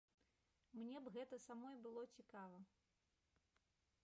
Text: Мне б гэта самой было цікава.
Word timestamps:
Мне 0.79 0.97
б 1.03 1.13
гэта 1.19 1.39
самой 1.47 1.75
было 1.85 2.01
цікава. 2.17 2.57